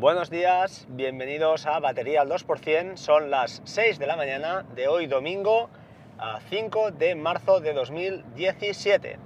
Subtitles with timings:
[0.00, 2.96] Buenos días, bienvenidos a Batería al 2%.
[2.96, 5.68] Son las 6 de la mañana de hoy domingo,
[6.18, 9.18] a 5 de marzo de 2017.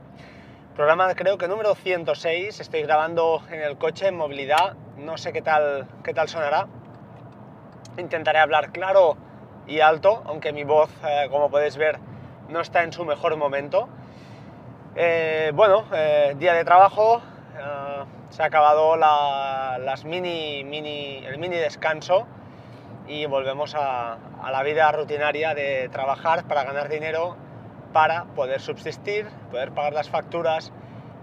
[0.74, 5.42] Programa creo que número 106, estoy grabando en el coche en movilidad, no sé qué
[5.42, 6.66] tal, qué tal sonará.
[7.96, 9.16] Intentaré hablar claro
[9.68, 12.00] y alto, aunque mi voz, eh, como podéis ver,
[12.48, 13.88] no está en su mejor momento.
[14.96, 17.22] Eh, bueno, eh, día de trabajo,
[18.34, 22.26] se ha acabado las mini, mini, el mini descanso
[23.06, 24.18] y volvemos a,
[24.50, 27.36] la vida rutinaria de trabajar para ganar dinero,
[27.92, 30.72] para poder subsistir, poder pagar las facturas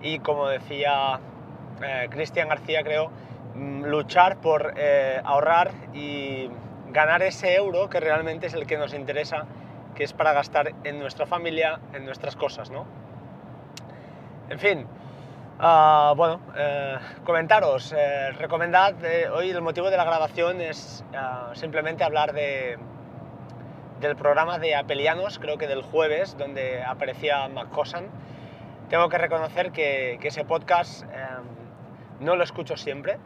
[0.02, 1.20] y, como decía
[2.12, 3.12] Cristian García, creo,
[3.56, 4.74] mm, luchar por
[5.26, 6.50] ahorrar y
[6.92, 9.48] ganar ese euro que realmente es el que nos interesa,
[9.96, 12.86] que es para gastar en nuestra familia, en nuestras cosas, ¿no?
[14.50, 14.88] En fin,
[15.62, 21.52] ah, bueno, eh, comentaros, eh, recomendad, eh, hoy el motivo de la grabación es ah,
[21.54, 22.78] simplemente hablar de,
[24.00, 28.08] del programa de Apelianos, creo que del jueves, donde aparecía McCossan.
[28.90, 31.06] Tengo que reconocer que, ese podcast
[32.20, 33.18] no lo escucho siempre,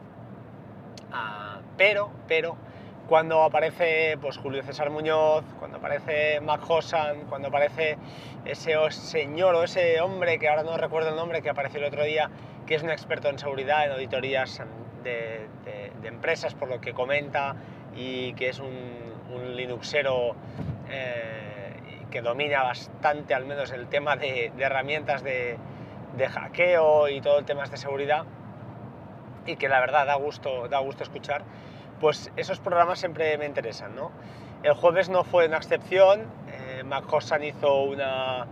[1.12, 2.56] ah, pero, pero
[3.08, 7.96] cuando aparece pues, Julio César Muñoz, cuando aparece Mac Hossan, cuando aparece
[8.44, 12.04] ese señor o ese hombre, que ahora no recuerdo el nombre, que apareció el otro
[12.04, 12.30] día,
[12.66, 14.62] que es un experto en seguridad, en auditorías
[15.04, 15.46] de,
[16.02, 17.56] empresas, por lo que comenta,
[17.94, 19.16] y que es un,
[19.54, 20.34] Linuxero
[20.88, 21.74] eh,
[22.10, 25.58] que domina bastante al menos el tema de, herramientas de,
[26.18, 28.24] hackeo y todo el tema de seguridad,
[29.46, 31.42] y que la verdad da gusto, da gusto escuchar
[32.00, 34.10] pues esos programas siempre me interesan, ¿no?
[34.62, 36.82] El jueves no fue una excepción, eh,
[37.42, 38.46] hizo una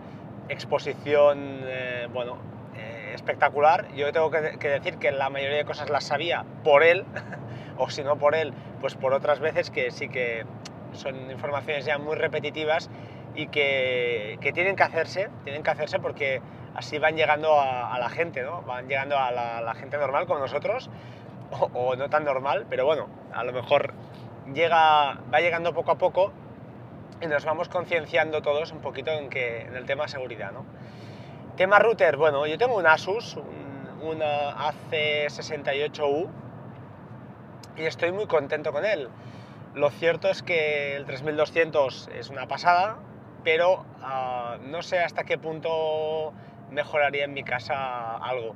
[0.48, 2.38] exposición, eh, bueno,
[2.76, 3.88] eh, espectacular.
[3.94, 7.04] Yo tengo que, decir que la mayoría de cosas las sabía por él,
[7.78, 10.44] o si no por él, pues por otras veces que sí que
[10.92, 12.88] son informaciones ya muy repetitivas
[13.34, 16.40] y que, tienen que hacerse, tienen que hacerse porque
[16.76, 18.62] así van llegando a, la gente, ¿no?
[18.62, 20.90] Van llegando a la gente normal como nosotros
[21.74, 23.94] o, no tan normal, pero bueno, a lo mejor
[24.52, 26.32] llega, va llegando poco a poco
[27.20, 30.52] y nos vamos concienciando todos un poquito en, que, en el tema seguridad.
[30.52, 30.64] ¿no?
[31.56, 33.36] Tema router, bueno, yo tengo un Asus,
[34.02, 36.28] una AC68U,
[37.76, 39.08] y estoy muy contento con él.
[39.74, 42.98] Lo cierto es que el 3200 es una pasada,
[43.42, 46.32] pero ah, no sé hasta qué punto
[46.70, 48.54] mejoraría en mi casa algo.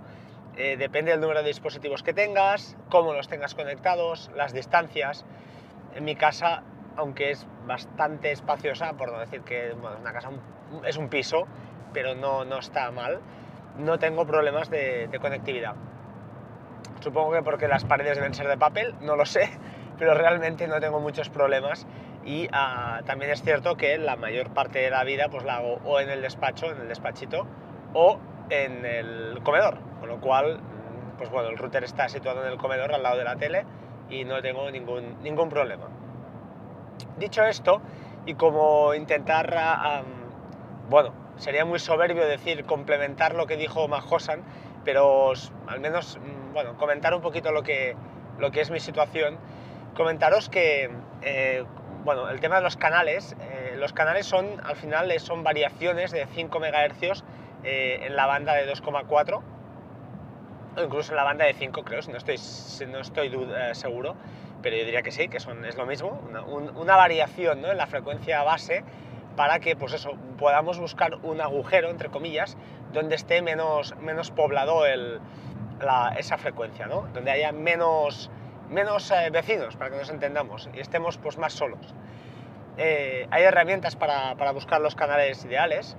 [0.58, 5.24] Eh, depende del número de dispositivos que tengas, cómo los tengas conectados, las distancias.
[5.94, 6.64] En mi casa,
[6.96, 10.30] aunque es bastante espaciosa, por no decir que bueno, una casa
[10.84, 11.46] es un piso,
[11.92, 13.20] pero no, no está mal,
[13.78, 15.76] no tengo problemas de, conectividad.
[16.98, 19.48] Supongo que porque las paredes deben ser de papel, no lo sé,
[19.98, 21.86] pero realmente no tengo muchos problemas
[22.24, 25.78] y ah, también es cierto que la mayor parte de la vida pues la hago
[25.84, 27.46] o en el despacho, en el despachito,
[27.94, 28.18] o
[28.50, 30.60] en el comedor, con lo cual,
[31.16, 33.64] pues bueno, el router está situado en el comedor al lado de la tele
[34.08, 35.86] y no tengo ningún, ningún problema.
[37.18, 37.80] Dicho esto,
[38.26, 40.04] y como intentar,
[40.88, 44.42] bueno, sería muy soberbio decir complementar lo que dijo Majosan,
[44.84, 45.32] pero
[45.66, 47.96] al menos, mm, bueno, comentar un poquito lo que,
[48.38, 49.38] lo que es mi situación,
[49.94, 50.90] comentaros que,
[51.22, 51.64] eh,
[52.04, 56.26] bueno, el tema de los canales, eh, los canales son, al final, son variaciones de
[56.26, 57.24] 5 MHz
[57.64, 59.42] eh, en la banda de 2,4
[60.76, 62.36] o incluso la banda de 5 creo, no estoy,
[62.86, 64.14] no estoy eh, seguro,
[64.62, 66.20] pero yo diría que sí, que son, es lo mismo,
[66.74, 67.70] una, variación ¿no?
[67.70, 68.84] en la frecuencia base
[69.36, 72.56] para que pues eso, podamos buscar un agujero, entre comillas,
[72.92, 75.20] donde esté menos, menos poblado el,
[76.16, 77.08] esa frecuencia, ¿no?
[77.14, 78.30] donde haya menos,
[78.68, 81.94] menos eh, vecinos, para que nos entendamos, y estemos pues, más solos.
[82.76, 85.96] hay herramientas para, para buscar los canales ideales,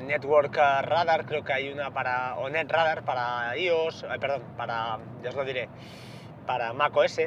[0.00, 4.98] Network Radar, creo que hay una para, o Net Radar para iOS, eh, perdón, para,
[5.22, 5.68] ya os lo diré,
[6.46, 7.20] para Mac OS.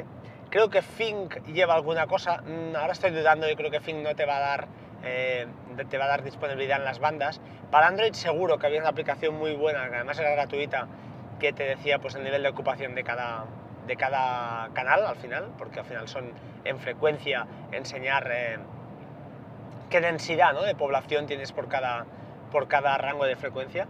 [0.50, 4.14] Creo que Fink lleva alguna cosa, mm, ahora estoy dudando, yo creo que Fink no
[4.14, 4.68] te va a dar,
[5.02, 5.46] eh,
[5.88, 7.40] te va a dar disponibilidad en las bandas.
[7.70, 10.88] Para Android seguro que había una aplicación muy buena, que además era gratuita,
[11.40, 13.46] que te decía pues el nivel de ocupación de cada,
[13.86, 16.32] de cada canal al final, porque al final son
[16.64, 18.58] en frecuencia enseñar eh,
[19.90, 20.62] qué densidad ¿no?
[20.62, 22.06] de población tienes por cada,
[22.50, 23.86] por cada rango de frecuencia.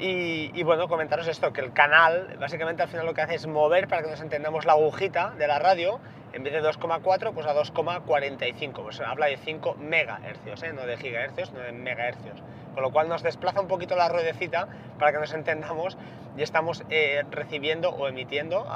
[0.00, 3.88] Y, bueno, comentaros esto, que el canal básicamente al final lo que hace es mover
[3.88, 5.98] para que nos entendamos la agujita de la radio
[6.32, 10.72] en vez de 2,4 pues a 2,45, pues habla de 5 megahercios, ¿eh?
[10.72, 12.40] no de gigahercios, no de megahercios,
[12.74, 14.68] con lo cual nos desplaza un poquito la ruedecita
[14.98, 15.96] para que nos entendamos
[16.36, 18.68] y estamos eh, recibiendo o emitiendo,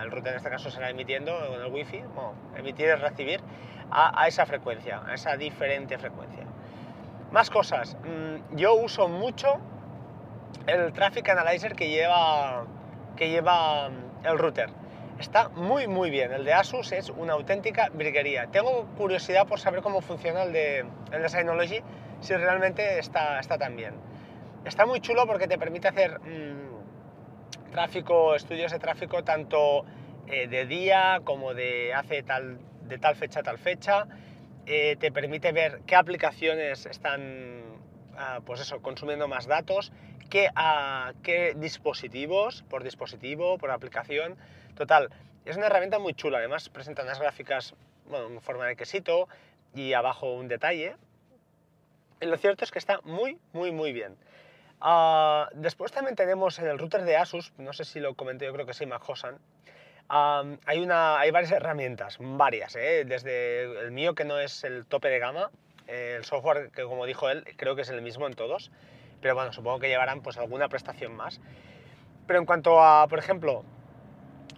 [0.00, 3.40] el router en este caso será emitiendo con el wifi, bueno, emitir es recibir
[3.90, 6.44] a, esa frecuencia, a esa diferente frecuencia.
[7.32, 9.58] Más cosas, mm, yo uso mucho
[10.66, 12.64] el Traffic Analyzer que lleva,
[13.16, 14.70] que lleva mm, el router
[15.20, 18.46] Está muy muy bien, el de Asus es una auténtica briguería.
[18.46, 21.82] Tengo curiosidad por saber cómo funciona el de, el de Synology,
[22.20, 23.94] si realmente está, está tan bien.
[24.64, 29.84] Está muy chulo porque te permite hacer mm, tráfico, estudios de tráfico tanto
[30.26, 34.06] eh, de día como de hace tal, de tal fecha a tal fecha.
[34.66, 37.62] Eh, te permite ver qué aplicaciones están
[38.16, 39.92] ah, pues eso, consumiendo más datos,
[40.28, 44.36] qué, a, qué dispositivos, por dispositivo, por aplicación.
[44.76, 45.10] Total,
[45.44, 47.74] es una herramienta muy chula, además presenta unas gráficas
[48.08, 49.28] bueno, en forma de quesito
[49.74, 50.96] y abajo un detalle.
[52.20, 54.16] Y lo cierto es que está muy, muy, muy bien.
[54.80, 58.52] Ah, después también tenemos en el router de Asus, no sé si lo comenté, yo
[58.52, 59.38] creo que sí, Mahosan,
[60.10, 63.04] uh, hay, una, hay varias herramientas, varias, ¿eh?
[63.04, 65.50] desde el mío que no es el tope de gama,
[65.86, 68.70] el software que como dijo él, creo que es el mismo en todos,
[69.20, 71.40] pero bueno, supongo que llevarán pues alguna prestación más.
[72.26, 73.64] Pero en cuanto a, por ejemplo,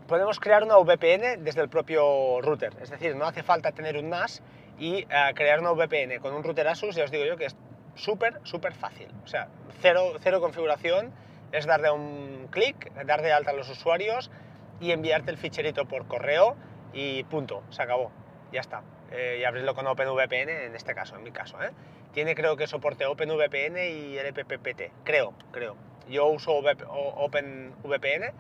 [0.06, 2.74] podemos crear una VPN desde el propio router.
[2.80, 4.42] Es decir, no hace falta tener un NAS
[4.78, 7.56] y eh, crear una VPN con un router Asus, ya os digo yo que es
[7.94, 9.08] súper, súper fácil.
[9.24, 9.48] O sea,
[9.80, 11.12] cero, cero configuración,
[11.50, 14.30] es darle un clic, dar de alta a los usuarios
[14.82, 16.56] y enviarte el ficherito por correo
[16.92, 18.10] y punto, se acabó,
[18.52, 18.82] ya está.
[19.10, 21.62] Eh, y abrirlo con OpenVPN en este caso, en mi caso.
[21.62, 21.70] ¿eh?
[22.12, 25.76] Tiene creo que soporte OpenVPN y LPPT, creo, creo.
[26.08, 28.34] Yo uso OpenVPN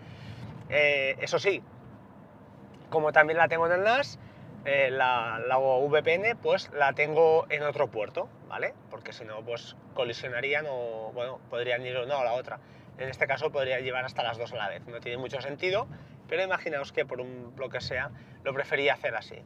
[0.74, 1.62] eh, eso sí,
[2.88, 4.18] como también la tengo en el NAS,
[4.64, 8.72] eh, la, VPN pues la tengo en otro puerto, ¿vale?
[8.90, 12.58] Porque si no, pues colisionarían o, bueno, podrían ir una o la otra.
[12.98, 14.86] En este caso podría llevar hasta las dos a la vez.
[14.86, 15.86] No tiene mucho sentido,
[16.32, 18.10] pero imaginaos que por un, lo que sea,
[18.42, 19.36] lo prefería hacer así.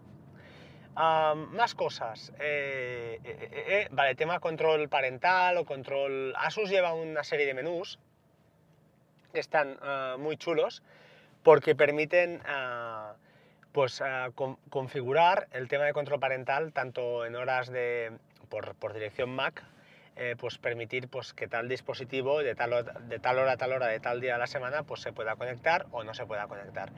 [0.95, 2.33] más cosas.
[2.39, 6.33] Eh, vale, tema control parental o control...
[6.37, 7.99] Asus lleva una serie de menús
[9.33, 9.81] que están
[10.21, 10.85] muy chulos
[11.43, 12.41] porque permiten
[13.73, 14.01] pues,
[14.71, 18.13] configurar el tema de control parental tanto en horas de,
[18.49, 19.65] por, dirección MAC,
[20.17, 23.87] eh, pues permitir pues, que tal dispositivo de tal, de tal hora a tal hora
[23.87, 26.91] de tal día de la semana pues, se pueda conectar o no se pueda conectar.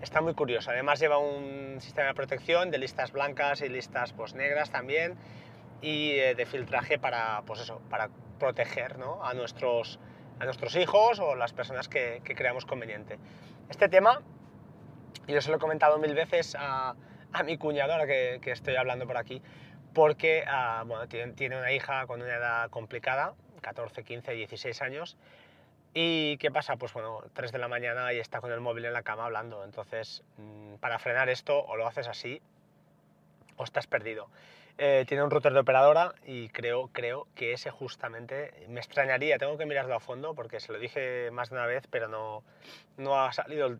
[0.00, 0.70] Está muy curioso.
[0.70, 5.16] Además lleva un sistema de protección de listas blancas y listas pues, negras también
[5.82, 8.08] y eh, de filtraje para, pues eso, para
[8.38, 9.98] proteger a, nuestros,
[10.38, 13.18] a nuestros hijos o las personas que, que creamos conveniente.
[13.68, 14.22] Este tema,
[15.28, 16.96] yo se lo he comentado mil veces a,
[17.44, 19.40] mi cuñado, ahora que, estoy hablando por aquí,
[19.94, 25.16] porque ah, bueno, tiene, una hija con una edad complicada, 14, 15, 16 años,
[25.92, 26.76] ¿Y qué pasa?
[26.76, 29.64] Pues bueno, 3 de la mañana y está con el móvil en la cama hablando.
[29.64, 32.40] Entonces, mm, para frenar esto, o lo haces así,
[33.56, 34.28] o estás perdido.
[34.82, 39.58] Eh, tiene un router de operadora y creo, creo que ese justamente me extrañaría, tengo
[39.58, 42.42] que mirarlo a fondo porque se lo dije más de una vez, pero no,
[42.96, 43.76] no ha salido,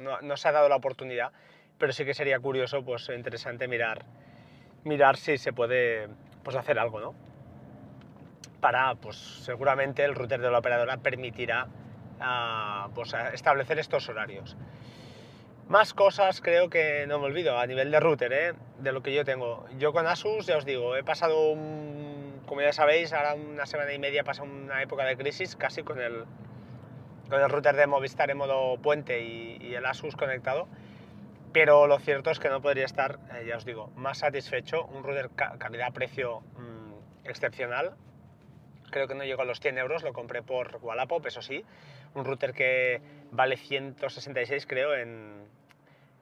[0.00, 1.30] no, no, se ha dado la oportunidad,
[1.78, 4.04] pero sí que sería curioso, pues interesante mirar,
[4.84, 6.08] mirar si se puede
[6.42, 7.14] pues, hacer algo, ¿no?
[8.60, 11.68] Para, pues seguramente el router de la operadora permitirá
[12.20, 14.56] ah, pues, establecer estos horarios.
[15.70, 18.52] Más cosas creo que no me olvido a nivel de router, ¿eh?
[18.80, 19.66] de lo que yo tengo.
[19.78, 21.54] Yo con Asus, ya os digo, he pasado,
[22.46, 26.00] como ya sabéis, ahora una semana y media pasa una época de crisis casi con
[26.00, 26.24] el,
[27.28, 30.66] con el router de Movistar en modo puente y, el Asus conectado.
[31.52, 34.84] Pero lo cierto es que no podría estar, eh, ya os digo, más satisfecho.
[34.84, 37.96] Un router calidad-precio mm, excepcional.
[38.90, 41.64] Creo que no llegó a los 100 euros, lo compré por Wallapop, eso sí.
[42.14, 45.44] Un router que vale 166 creo en,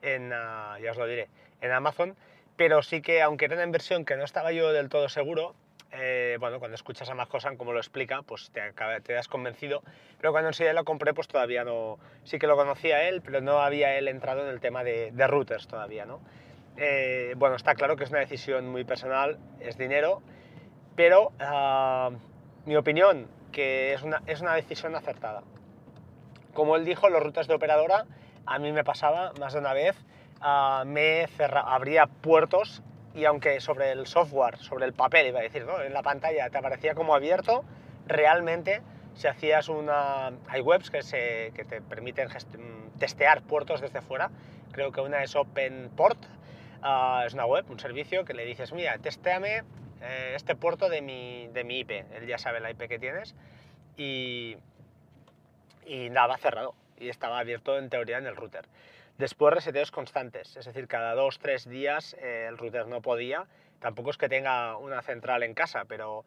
[0.03, 1.29] en, ah, ya os lo diré,
[1.61, 2.17] en Amazon,
[2.57, 5.55] pero sí que, aunque era una inversión que no estaba yo del todo seguro,
[5.92, 8.61] eh, bueno, cuando escuchas a Majosan como lo explica, pues te,
[9.02, 9.83] te das convencido,
[10.18, 13.40] pero cuando en sí lo compré, pues todavía no, sí que lo conocía él, pero
[13.40, 16.21] no había él entrado en el tema de, routers todavía, ¿no?
[16.76, 20.23] Eh, bueno, está claro que es una decisión muy personal, es dinero,
[20.95, 22.11] pero ah,
[22.66, 25.42] mi opinión, que es una, es una decisión acertada.
[26.52, 28.04] Como él dijo, los routers de operadora
[28.47, 29.97] a mí me pasaba más de una vez,
[30.40, 31.26] uh, me
[31.64, 32.83] abría puertos
[33.19, 35.83] y aunque sobre el software, sobre el papel, iba a decir, ¿no?
[35.83, 37.65] en la pantalla te aparecía como abierto,
[38.07, 38.81] realmente
[39.15, 40.31] si hacías una...
[40.47, 42.29] Hay webs que, se, que te permiten
[43.01, 44.31] testear puertos desde fuera,
[44.71, 46.19] creo que una es OpenPort,
[46.83, 49.65] ah, es una web, un servicio que le dices, mira, testéame
[50.01, 53.35] eh, este puerto de mi, de mi IP, él ya sabe la IP que tienes,
[53.97, 54.57] y,
[55.87, 58.67] y nada, cerrado, y estaba abierto en teoría en el router.
[59.19, 63.47] Después reseteos constantes, es decir, cada dos, tres días eh, el router no podía,
[63.81, 66.25] tampoco es que tenga una central en casa, pero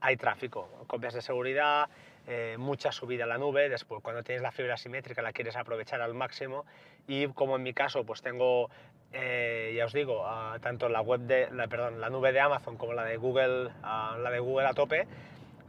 [0.00, 1.88] hay tráfico, copias de seguridad,
[2.26, 6.02] eh, mucha subida a la nube, después cuando tienes la fibra simétrica la quieres aprovechar
[6.02, 6.66] al máximo.
[7.08, 8.68] Y como en mi caso pues tengo,
[9.14, 10.26] eh, ya os digo,
[10.60, 14.30] tanto la web de, la, perdón, la nube de Amazon como la de Google, la
[14.30, 15.08] de Google a tope,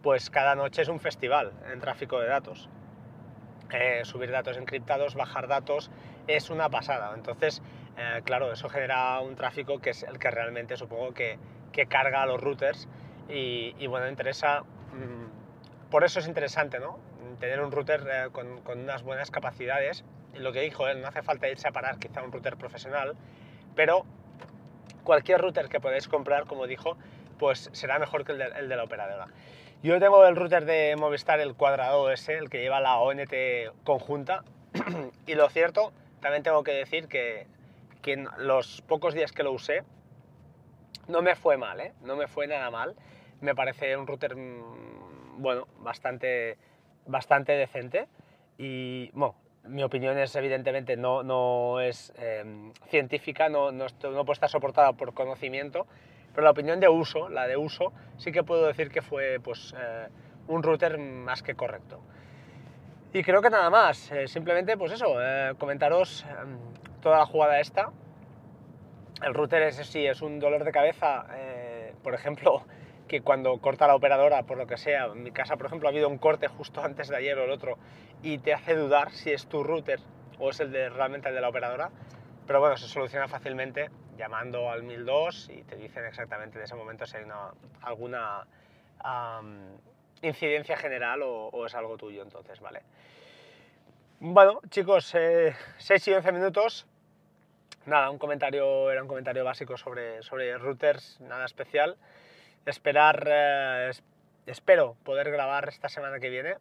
[0.03, 2.67] pues cada noche es un festival en tráfico de datos.
[3.71, 5.91] Eh, subir datos encriptados, bajar datos,
[6.27, 7.13] es una pasada.
[7.15, 7.61] Entonces,
[8.23, 11.39] claro, eso genera un tráfico que es el que realmente supongo que,
[11.71, 12.87] que carga a los routers
[13.27, 14.61] y, y bueno, interesa...
[14.93, 15.27] Mm,
[15.89, 16.99] por eso es interesante, ¿no?
[17.39, 20.03] Tener un router eh, con, unas buenas capacidades.
[20.33, 23.15] Lo que dijo él, no hace falta irse a parar quizá un router profesional,
[23.75, 24.05] pero
[25.03, 26.97] cualquier router que podáis comprar, como dijo,
[27.39, 29.27] pues será mejor que el de, la operadora.
[29.83, 33.33] Yo tengo el router de Movistar, el cuadrado S, el que lleva la ONT
[33.83, 34.43] conjunta,
[35.27, 37.45] y lo cierto, también tengo que decir que,
[38.01, 39.83] que en los pocos días que lo usé,
[41.07, 41.93] no me fue mal, ¿eh?
[42.01, 42.95] no me fue nada mal.
[43.39, 46.57] Me parece un router mm, bueno, bastante,
[47.05, 48.07] bastante decente.
[48.57, 54.33] Y, bueno, mi opinión es evidentemente no, no es em, científica, no, no, no, puede
[54.33, 55.85] estar soportada por conocimiento,
[56.37, 59.73] pero la opinión de uso, la de uso, sí que puedo decir que fue pues,
[59.75, 60.07] eh,
[60.47, 61.99] un router más que correcto.
[63.11, 66.59] Y creo que nada más, eh, simplemente pues eso, eh, comentaros em,
[67.01, 67.89] toda la jugada esta.
[69.23, 71.25] El router ese sí es un dolor de cabeza,
[72.03, 72.61] por ejemplo,
[73.07, 75.91] que cuando corta la operadora, por lo que sea, en mi casa, por ejemplo, ha
[75.91, 77.79] habido un corte justo antes de ayer o el otro,
[78.21, 80.01] y te hace dudar si es tu router
[80.37, 81.89] o es el de realmente el de la operadora.
[82.45, 87.05] Pero bueno, se soluciona fácilmente llamando al 1002 y te dicen exactamente en ese momento
[87.05, 87.25] si hay
[87.81, 88.45] alguna
[90.21, 92.81] incidencia general o, es algo tuyo, entonces, ¿vale?
[94.19, 96.87] Bueno, chicos, 6 eh, y 11 minutos.
[97.85, 101.97] Nada, un comentario, era un comentario básico sobre, sobre routers, nada especial
[102.69, 103.91] esperar, eh,
[104.45, 106.55] espero poder grabar esta semana que viene.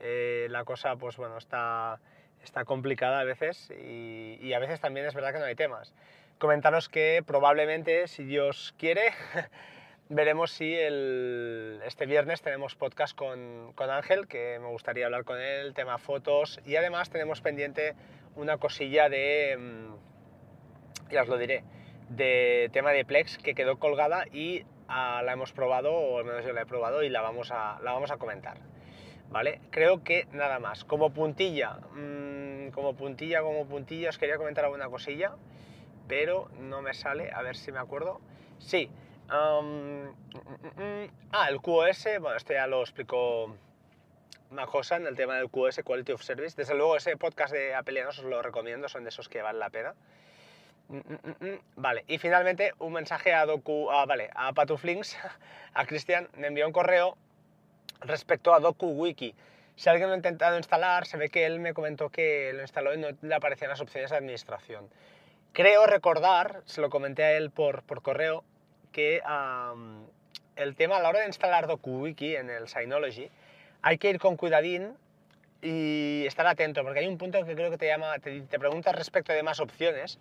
[0.00, 2.00] Eh, la cosa, pues bueno, está,
[2.42, 5.94] está complicada a veces y, a veces también es verdad que no hay temas.
[6.42, 9.12] Comentaros que probablemente, si Dios quiere,
[10.08, 15.72] veremos si este viernes tenemos podcast con, con, Ángel, que me gustaría hablar con él,
[15.72, 17.94] tema fotos, y además tenemos pendiente
[18.34, 21.62] una cosilla de, mm, ya os lo diré,
[22.08, 26.52] de tema de Plex que quedó colgada y la hemos probado, o al menos yo
[26.52, 28.56] la he probado y la vamos a, la vamos a comentar.
[29.30, 29.60] ¿Vale?
[29.70, 30.84] Creo que nada más.
[30.84, 35.36] Como puntilla, mmm, como puntilla, como puntilla, os quería comentar alguna cosilla,
[36.08, 38.20] pero no me sale, a ver si me acuerdo.
[38.58, 38.90] Sí.
[39.28, 40.12] Um,
[41.32, 43.56] ah, el QoS, bueno, esto ya lo explicó
[44.50, 46.56] Majosa en el tema del QoS, Quality of Service.
[46.56, 49.70] Desde luego ese podcast de Apelianos os lo recomiendo, son de esos que valen la
[49.70, 49.94] pena.
[50.88, 55.16] Mm, mm, mm, vale, y finalmente un mensaje a Doku, vale, a Patuflinks,
[55.74, 57.16] a Cristian, me envió un correo
[58.00, 59.34] respecto a DokuWiki.
[59.76, 62.92] Si alguien lo ha intentado instalar, se ve que él me comentó que lo instaló
[62.94, 64.88] y no le aparecían las opciones de administración.
[65.52, 68.42] Creo recordar, se lo comenté a él por, por correo,
[68.90, 69.20] que
[70.56, 73.30] el tema a la hora de instalar DokuWiki en el Synology,
[73.82, 74.94] hay que ir con cuidadín
[75.60, 78.92] y estar atento, porque hay un punto que creo que te, llama, te, te pregunta
[78.92, 80.18] respecto de más opciones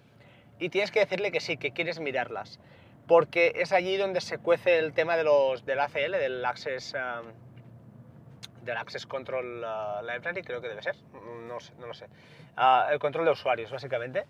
[0.59, 2.59] y tienes que decirle que sí, que quieres mirarlas,
[3.07, 8.65] porque es allí donde se cuece el tema de los, del ACL, del Access, um,
[8.65, 10.95] del Access Control uh, Library, creo que debe ser,
[11.47, 12.05] no, no lo sé,
[12.57, 14.25] uh, el control de usuarios básicamente,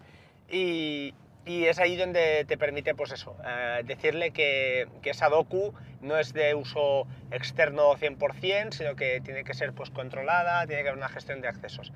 [0.52, 1.14] y,
[1.46, 6.18] y, es ahí donde te permite, pues eso, uh, decirle que, que, esa docu no
[6.18, 11.00] es de uso externo 100%, sino que tiene que ser pues controlada, tiene que haber
[11.00, 11.92] una gestión de accesos.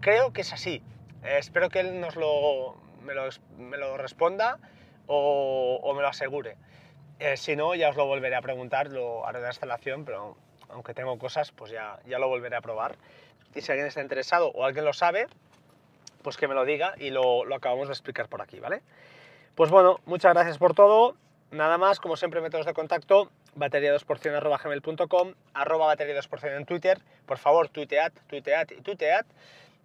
[0.00, 0.82] Creo que es así.
[1.24, 4.58] espero que él nos lo, me lo, me lo responda
[5.06, 6.56] o, o, me lo asegure.
[7.18, 10.36] Eh, si no, ya os lo volveré a preguntar, lo haré la instalación, pero
[10.68, 12.96] aunque tengo cosas, pues ya, ya lo volveré a probar.
[13.54, 15.28] Y si alguien está interesado o alguien lo sabe,
[16.26, 18.82] pues que me lo diga y lo, lo acabamos de explicar por aquí, ¿vale?
[19.54, 21.14] Pues bueno, muchas gracias por todo.
[21.52, 26.98] Nada más, como siempre, métodos de contacto, batería2% gmail.com, arroba batería 2% en Twitter.
[27.26, 29.24] Por favor, tuitead, tuitead y tuitead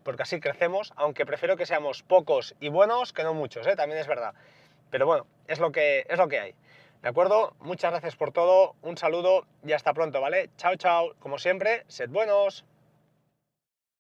[0.02, 3.76] porque así crecemos, aunque prefiero que seamos pocos y buenos que no muchos, ¿eh?
[3.76, 4.34] también es verdad.
[4.90, 6.56] Pero bueno, es lo, que, es lo que hay.
[7.04, 7.54] ¿De acuerdo?
[7.60, 10.50] Muchas gracias por todo, un saludo y hasta pronto, ¿vale?
[10.58, 11.14] Chao, chao.
[11.20, 12.66] Como siempre, sed buenos.